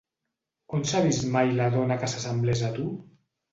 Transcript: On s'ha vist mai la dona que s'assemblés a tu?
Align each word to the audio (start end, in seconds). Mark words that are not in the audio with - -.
On 0.77 0.85
s'ha 0.91 1.01
vist 1.09 1.27
mai 1.37 1.53
la 1.61 1.69
dona 1.77 1.99
que 2.01 2.11
s'assemblés 2.17 2.67
a 2.71 2.75
tu? 2.81 2.91